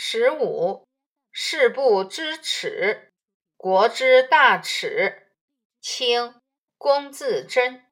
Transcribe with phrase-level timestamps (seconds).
[0.00, 0.86] 十五，
[1.32, 3.10] 事不知耻，
[3.56, 5.26] 国之大耻。
[5.80, 6.36] 清，
[6.78, 7.84] 龚自珍。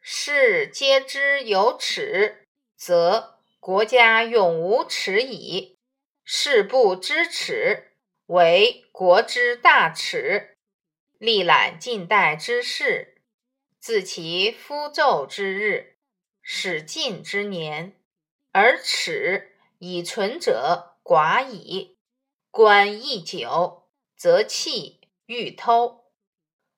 [0.00, 2.44] 士皆知有耻，
[2.76, 5.78] 则国家永无耻矣。
[6.24, 7.92] 事不知耻，
[8.26, 10.56] 为国之大耻。
[11.18, 13.14] 历览近代之事，
[13.78, 15.94] 自其夫纣之日，
[16.42, 17.92] 始晋之年，
[18.50, 21.96] 而耻以存者寡矣。
[22.50, 26.04] 官易久，则弃欲偷；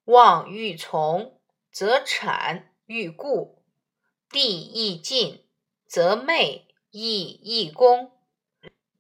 [0.05, 1.41] 望欲从，
[1.73, 3.65] 则产欲固；
[4.30, 5.45] 地易尽，
[5.84, 8.12] 则昧易易功。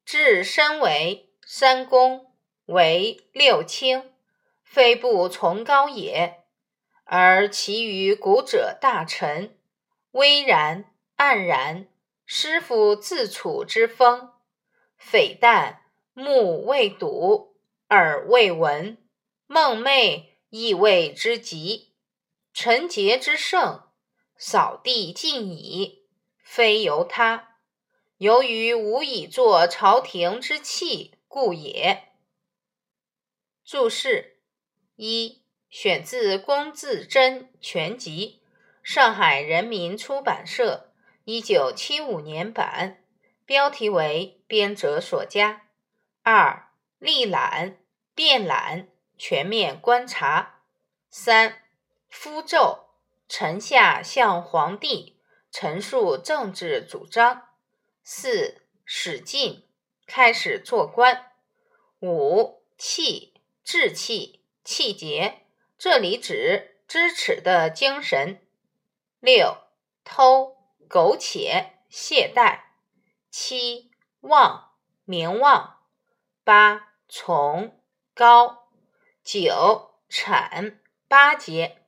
[0.04, 2.34] 至身为三公，
[2.64, 4.12] 为六卿。
[4.64, 6.44] 非不崇高也，
[7.04, 9.56] 而其余古者大臣，
[10.12, 10.84] 巍然
[11.16, 11.88] 黯然，
[12.24, 14.32] 师傅自处之风，
[15.00, 15.78] 匪旦
[16.12, 17.56] 目未睹，
[17.88, 18.98] 耳未闻，
[19.46, 21.94] 梦寐意未之极，
[22.52, 23.84] 臣节之盛，
[24.36, 26.06] 扫地尽矣。
[26.44, 27.56] 非由他，
[28.18, 32.12] 由于无以作朝廷之器故也。
[33.64, 34.36] 注释。
[34.96, 38.42] 一选自《龚自珍全集》，
[38.82, 40.92] 上海人民出版社，
[41.24, 43.02] 一九七五年版，
[43.46, 45.68] 标题为编者所加。
[46.24, 47.78] 二历览
[48.16, 50.62] 遍览全面观察。
[51.08, 51.62] 三
[52.08, 52.86] 夫胄
[53.28, 55.20] 臣下向皇帝
[55.52, 57.50] 陈述政治主张。
[58.02, 59.68] 四史进
[60.04, 61.30] 开始做官。
[62.00, 64.40] 五气志气。
[64.62, 65.46] 气节，
[65.78, 68.40] 这里指知耻的精神。
[69.20, 69.56] 六
[70.04, 70.56] 偷
[70.88, 72.60] 苟且懈怠。
[73.30, 73.89] 七
[74.20, 74.72] 望
[75.04, 75.78] 名望。
[76.44, 77.82] 八从
[78.14, 78.68] 高。
[79.22, 81.84] 九产八节。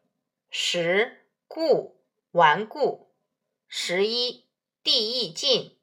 [0.51, 3.15] 十固顽固。
[3.69, 4.49] 十一
[4.83, 5.79] 地易近，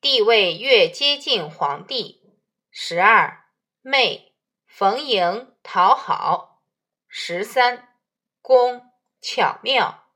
[0.00, 2.22] 地位越接近皇帝。
[2.70, 3.46] 十二
[3.80, 4.34] 昧
[4.66, 5.48] 逢迎。
[5.64, 6.60] 讨好，
[7.06, 7.96] 十三
[8.40, 10.08] 恭巧妙，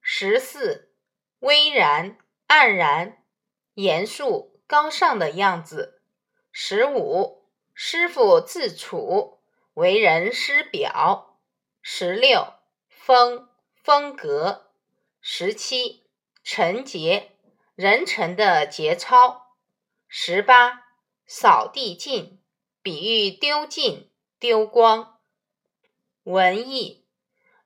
[0.00, 0.94] 十四
[1.40, 3.24] 巍然黯然，
[3.74, 6.00] 严肃高尚的样子，
[6.50, 9.40] 十五师傅自处，
[9.74, 11.38] 为人师表，
[11.82, 12.54] 十六
[12.88, 13.48] 风
[13.82, 14.70] 风格，
[15.20, 16.06] 十七
[16.42, 17.32] 陈节
[17.74, 19.56] 人臣的节操，
[20.08, 20.84] 十八
[21.26, 22.40] 扫地尽，
[22.82, 24.10] 比喻丢尽。
[24.40, 25.20] 丢光。
[26.24, 27.06] 文艺，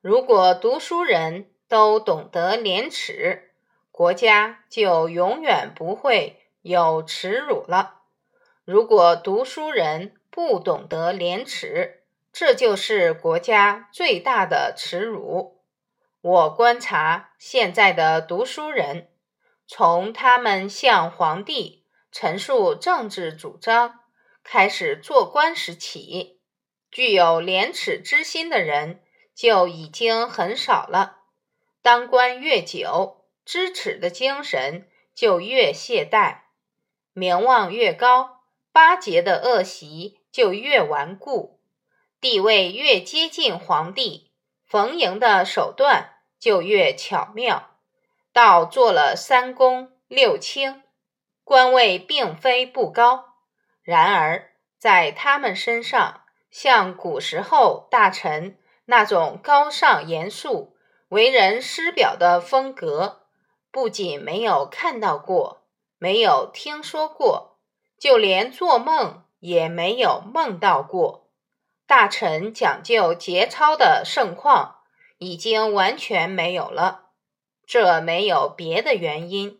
[0.00, 3.50] 如果读书人都懂得廉耻，
[3.90, 8.02] 国家就永远不会有耻辱了。
[8.64, 12.02] 如果读书人不懂得廉耻，
[12.32, 15.62] 这就是国家最大的耻辱。
[16.20, 19.08] 我观察现在的读书人，
[19.66, 24.00] 从他们向皇帝陈述政治主张
[24.42, 26.40] 开始做官时起。
[26.90, 29.02] 具有廉耻之心的人
[29.34, 31.18] 就已经很少了。
[31.82, 36.47] 当官越久，知耻的精神就越懈怠；
[37.18, 38.42] 名望越高，
[38.72, 41.58] 巴结的恶习就越顽固；
[42.20, 44.30] 地位越接近皇帝，
[44.64, 47.70] 逢迎的手段就越巧妙。
[48.32, 50.84] 到做了三公六卿，
[51.42, 53.34] 官位并非不高，
[53.82, 56.22] 然而在他们身上。
[56.50, 60.74] 像古时候大臣那种高尚严肃、
[61.08, 63.26] 为人师表的风格，
[63.70, 65.57] 不仅没有看到过，
[65.98, 67.58] 没有听说过，
[67.98, 71.28] 就连做梦也没有梦到过。
[71.86, 74.80] 大臣讲究节操的盛况
[75.18, 77.10] 已经完全没有了。
[77.66, 79.58] 这没有别的原因，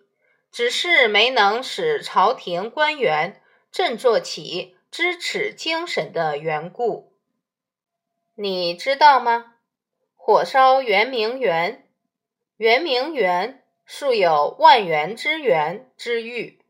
[0.51, 4.77] 只是没能使朝廷官员振作起。
[4.91, 7.13] 支持精神的缘故，
[8.37, 9.57] 你知道吗？
[10.17, 11.87] 火烧圆明园，
[12.57, 16.61] 圆明园素有万园之园之誉，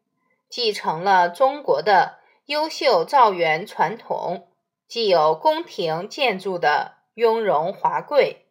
[0.49, 4.49] 继承了中国的优秀造园传统，
[4.87, 8.47] 既有宫廷建筑的雍容华贵，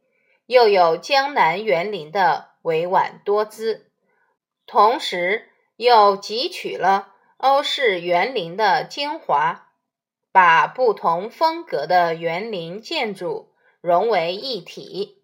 [0.47, 3.89] 又有江南园林的委婉多姿，
[4.65, 5.47] 同时
[5.77, 7.13] 又汲取了。
[7.37, 9.69] 欧式园林的精华，
[10.33, 15.21] 把不同风格的园林建筑融为一体，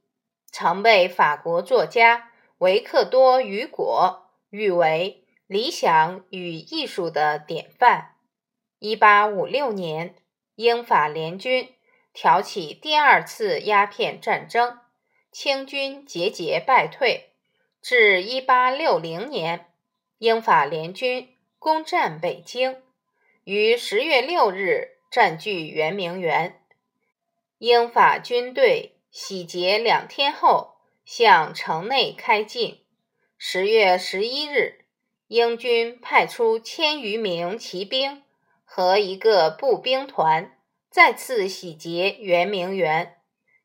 [0.50, 2.30] 曾被法国作家
[2.64, 8.16] 维克多·雨果誉为理想与艺术的典范。
[8.80, 10.16] 一八五六年，
[10.56, 11.76] 英法联军
[12.14, 14.80] 挑起第二次鸦片战争，
[15.30, 17.34] 清军节节败退。
[17.82, 19.66] 至一八六零年，
[20.20, 22.78] 英法联军攻占北京，
[23.44, 26.62] 于十月六日占据圆明园。
[27.58, 30.73] 英法军队洗劫两天后，
[31.06, 32.84] 向城内开进。
[33.38, 34.86] 十月十一日，
[35.28, 38.24] 英军派出千余名骑兵
[38.64, 40.58] 和一个步兵团，
[40.90, 43.18] 再次洗劫圆明园。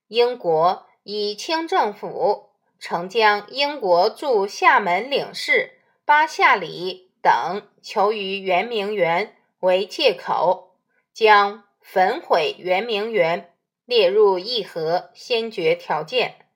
[0.09, 2.49] 英国以清政府。
[2.81, 10.77] 曾将英国驻厦门领事巴夏里等囚于圆明园为借口，
[11.13, 13.53] 将焚毁圆明园
[13.85, 16.47] 列入议和先决条件。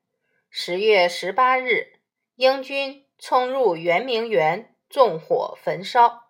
[0.55, 1.93] 十月十八日，
[2.35, 6.25] 英军冲入圆明园，纵火焚烧，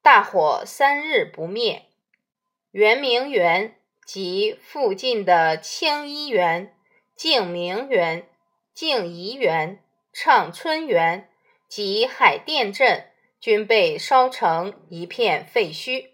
[0.00, 1.86] 大火三日不灭。
[2.70, 3.74] 圆明园
[4.06, 6.72] 及附近的清漪园、
[7.16, 8.28] 静明园。
[8.72, 9.82] 静怡园、
[10.12, 11.28] 畅春园
[11.68, 13.10] 及海淀镇
[13.40, 16.10] 均被烧成一片废墟。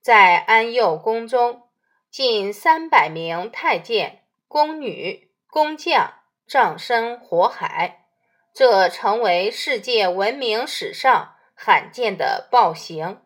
[0.00, 1.64] 在安佑宫中，
[2.08, 6.21] 近三百名太监、宫女、工匠
[6.52, 8.04] 葬身火海，
[8.52, 13.22] 这成为世界文明史上罕见的暴行。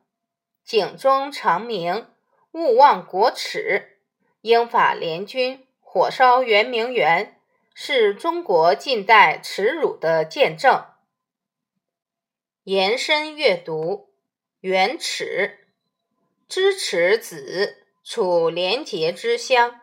[0.65, 2.07] 警钟长鸣，
[2.53, 3.99] 勿忘国耻。
[4.43, 7.41] 英法联军火烧圆明园。
[7.75, 10.87] 是中国近代耻辱的见证。
[12.63, 14.15] 延伸阅读：
[14.61, 15.67] 元耻，
[16.49, 19.81] 知耻子，处廉洁之乡，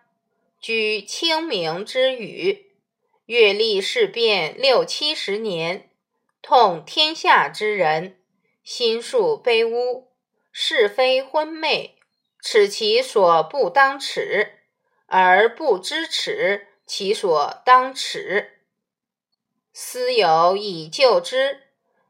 [0.62, 2.73] 居清明之宇。
[3.26, 5.90] 阅历事变六七十年，
[6.42, 8.18] 痛天下之人，
[8.64, 10.12] 心术卑污，
[10.52, 11.96] 是非昏昧，
[12.42, 14.60] 耻其所不当耻，
[15.08, 16.68] 而不知耻。
[16.86, 18.60] 其所当耻，
[19.72, 21.64] 斯有以救之，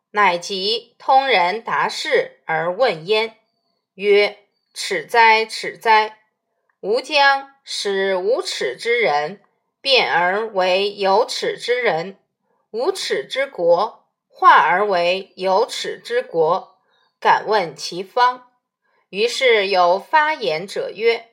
[0.10, 3.38] 乃即通人达事而问焉，
[3.94, 4.40] 曰
[4.74, 6.18] ：“耻哉，耻哉！
[6.80, 9.42] 吾将使无耻之人
[9.84, 12.18] 变而为有耻之人，
[12.72, 16.78] 无耻之国化而为有耻之国。
[17.20, 18.54] 敢问其方？”
[19.12, 21.32] 于是有发言者曰：“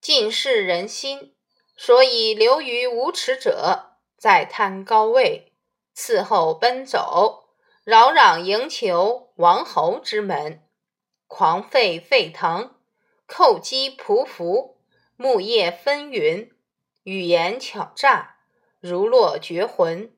[0.00, 1.34] 尽是人心。”
[1.76, 5.52] 所以流于无耻者，在贪高位，
[5.96, 7.48] 伺候奔走，
[7.82, 10.62] 扰攘营求王侯之门，
[11.26, 12.74] 狂吠沸腾，
[13.28, 14.76] 叩击匍匐，
[15.16, 16.50] 木叶纷纭，
[17.08, 18.36] 语言巧诈，
[18.80, 20.14] 如落绝魂，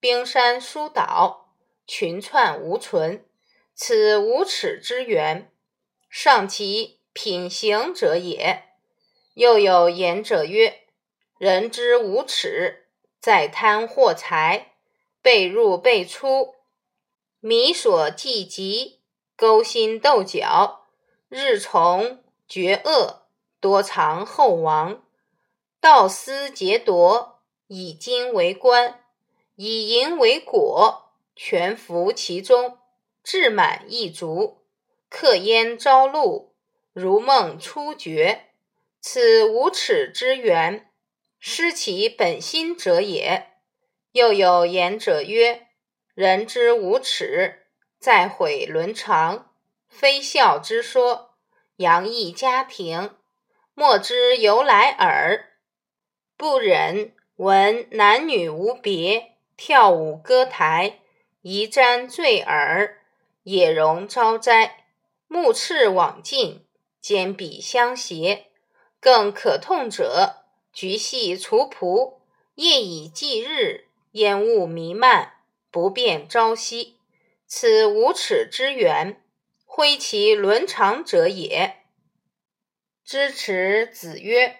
[0.00, 1.52] 冰山疏倒，
[1.86, 3.26] 群窜无存。
[3.74, 5.52] 此无耻之源，
[6.08, 8.64] 尚其品行者也。
[9.34, 10.86] 又有言者曰。
[11.36, 12.86] 人之无耻，
[13.18, 14.72] 在贪获财，
[15.20, 16.54] 被入被出，
[17.40, 19.02] 迷所既及，
[19.36, 20.86] 勾心斗角，
[21.28, 23.26] 日从绝恶，
[23.60, 25.02] 多藏厚亡，
[25.80, 29.00] 盗私劫夺，以金为官，
[29.56, 32.76] 以银为果，全服其中，
[33.24, 34.66] 志满意足，
[35.08, 36.54] 客焉朝露，
[36.92, 38.50] 如梦初觉，
[39.00, 40.90] 此无耻之源。
[41.38, 43.46] 失其本心者也。
[44.12, 45.68] 又有言者曰
[46.12, 47.68] ：“人之无耻，
[47.98, 49.50] 在毁伦常，
[49.88, 51.36] 非孝之说，
[51.76, 53.16] 扬溢家庭，
[53.72, 55.49] 莫之由来耳。
[56.40, 61.00] 不忍闻男女无别，跳舞歌台，
[61.42, 62.96] 移瞻坠耳，
[63.42, 64.86] 也容招灾。
[65.28, 66.64] 目赤往尽，
[66.98, 68.46] 肩比相携，
[68.98, 70.36] 更可痛者。”
[70.72, 72.20] 菊系除仆，
[72.54, 75.34] 夜以继日，烟雾弥漫，
[75.70, 76.96] 不辨朝夕。
[77.46, 79.22] 此无耻之源，
[79.66, 81.82] 挥其伦常者也。
[83.04, 84.56] 知耻子曰：“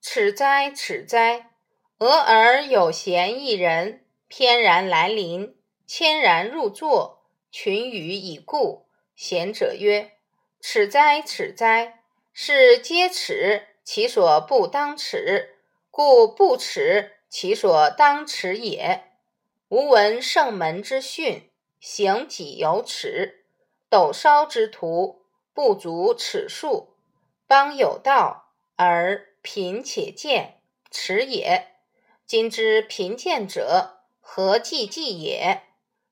[0.00, 1.50] 耻哉，耻哉！
[1.98, 8.86] 俄而有贤一人，翩然来临，谦然入座，群语以故。
[9.14, 10.12] 贤者曰
[10.60, 12.02] ：‘耻哉，耻哉！
[12.32, 15.56] 是皆耻。’”其所不当耻，
[15.90, 19.04] 故不耻其所当耻也。
[19.68, 21.50] 吾闻圣门之训，
[21.80, 23.46] 行己有耻；
[23.88, 25.22] 斗烧之徒，
[25.54, 26.98] 不足耻数。
[27.46, 31.68] 邦有道而贫且贱，耻也。
[32.26, 35.62] 今之贫贱者，何济济也？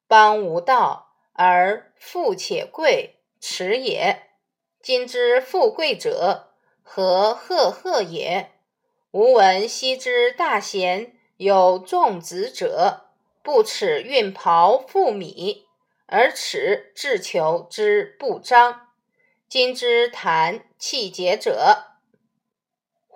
[0.08, 4.30] 邦无道而富且贵，耻也。
[4.80, 6.52] 今之富贵者，
[6.82, 8.52] 何赫赫也？
[9.10, 13.08] 吾闻昔之大贤有众子者，
[13.42, 15.66] 不耻运袍覆米，
[16.06, 18.88] 而耻志求之不彰。
[19.48, 21.95] 今之谈气节者，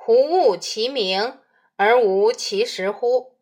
[0.03, 1.41] 胡物其名
[1.77, 3.35] 而无其实乎？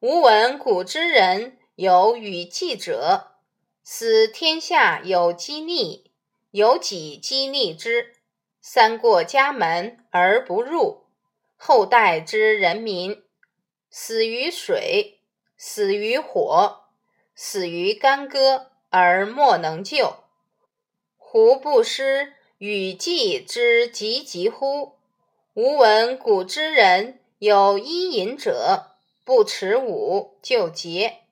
[0.00, 3.32] 吾闻古之人有与计者，
[3.84, 6.10] 思天下有机逆，
[6.50, 8.14] 有己积逆之，
[8.62, 11.04] 三过家门而不入。
[11.56, 13.24] 后代之人民，
[13.90, 15.20] 死于水，
[15.58, 16.84] 死于火，
[17.34, 20.24] 死于干戈，而莫能救。
[21.18, 24.97] 胡不失禹稷之极极乎？
[25.58, 28.92] 吾闻古之人有伊尹者，
[29.24, 31.22] 不耻武就节，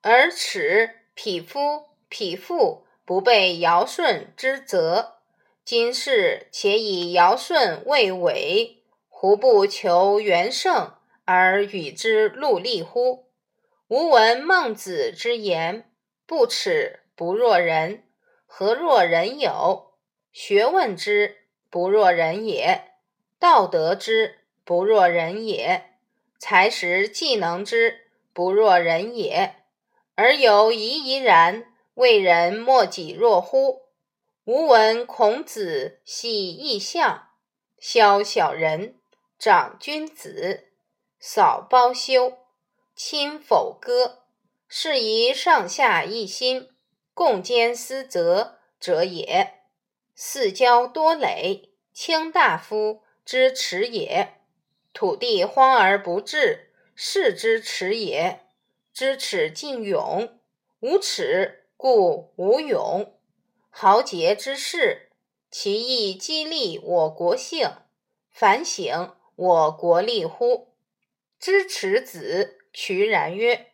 [0.00, 5.16] 而耻匹夫匹妇不被尧舜之责。
[5.62, 8.82] 今世且以尧舜为伪。
[9.10, 10.94] 胡不求元圣
[11.26, 13.26] 而与之戮力乎？
[13.88, 15.92] 吾闻孟子之言
[16.26, 18.04] ：“不耻不若人，
[18.46, 19.92] 何若人有？
[20.32, 21.36] 学问之
[21.68, 22.89] 不若人也，
[23.40, 25.94] 道德之不若人也，
[26.38, 29.56] 才识技能之不若人也。
[30.14, 33.80] 而有怡怡然，为人莫己若乎？
[34.44, 37.30] 吾闻孔子系义象，
[37.80, 38.94] 萧小人。”
[39.40, 40.66] 长君子，
[41.18, 42.36] 扫包羞，
[42.94, 44.24] 亲否歌，
[44.68, 46.68] 是以上下一心，
[47.14, 49.62] 共兼思责者也。
[50.14, 54.26] 四郊多累，卿大夫之耻也；
[54.92, 58.40] 土地荒而不治，士之耻也。
[58.92, 60.40] 知耻尽勇，
[60.80, 63.14] 无耻故无勇。
[63.70, 65.10] 豪杰之士，
[65.48, 67.70] 其义激励我国性。
[68.32, 69.14] 反省。
[69.36, 70.74] 我国立乎？
[71.38, 73.70] 知耻子渠然曰：“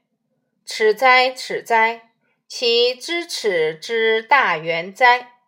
[0.66, 2.10] 耻哉，耻哉！
[2.46, 5.40] 其知耻之大原哉！”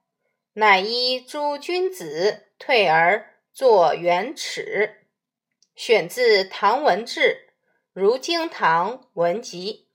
[0.55, 5.09] 乃依诸君子退而作元耻。
[5.75, 7.49] 选自《唐文志·
[7.93, 9.89] 如经堂文集》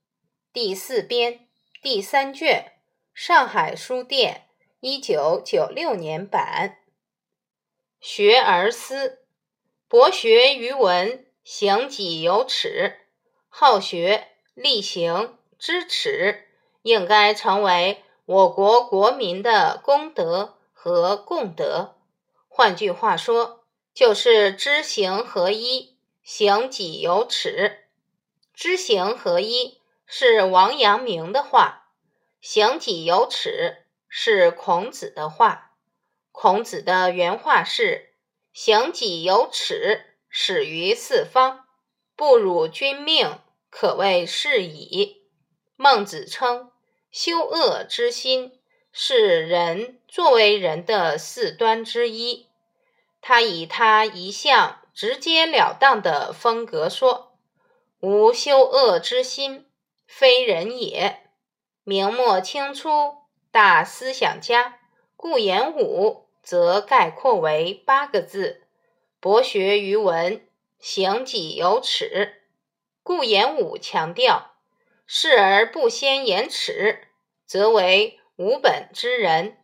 [0.54, 1.48] 第四编
[1.82, 2.74] 第三卷，
[3.14, 4.50] 上海书店
[4.82, 6.80] 一九九六年版。
[8.02, 9.20] 学而思。
[9.88, 12.98] 博学于文，行己有耻；
[13.48, 16.50] 好学、力行、知耻，
[16.82, 22.03] 应该成为我国国民的功德和共德。
[22.56, 27.86] 换句话说，就是知行合一，行己有耻。
[28.54, 31.90] 知行合一是王阳明的话，
[32.42, 35.72] 行己有耻是孔子的话。
[36.32, 38.14] 孔子的原话是。
[38.54, 41.66] 行己有耻，始于四方，
[42.16, 43.40] 不辱君命，
[43.72, 45.24] 可谓是矣。
[45.76, 46.72] 孟子称
[47.10, 48.60] 修恶之心
[48.94, 52.48] 是人作为人的四端之一。
[53.20, 57.34] 他以他一向直截了当的风格说
[58.00, 59.66] ：“无修恶之心，
[60.08, 61.20] 非人也。”
[61.84, 63.18] 明末清初
[63.52, 64.80] 大思想家
[65.18, 66.22] 顾炎武。
[66.44, 68.64] 则概括为八个字：
[69.22, 70.46] 博学于文，
[70.78, 72.42] 行己有耻。
[73.02, 74.52] 顾炎武强调，
[75.08, 77.08] 视而不先言耻，
[77.46, 79.58] 则为无本之人。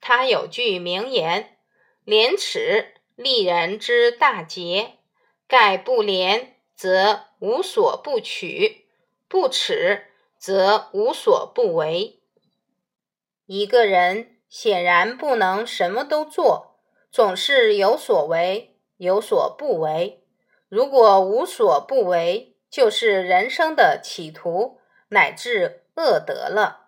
[0.00, 1.56] 他有句名言
[2.04, 4.98] ：“廉耻，利人之大节；
[5.48, 8.84] 盖不廉，则无所不取；
[9.26, 12.20] 不耻，则无所不为。”
[13.46, 14.32] 一个人。
[14.48, 16.78] 显然不能什么都做，
[17.10, 20.24] 总是有所为，有所不为。
[20.68, 24.78] 如果无所不为，就是人生的企图
[25.08, 26.85] 乃至恶德了。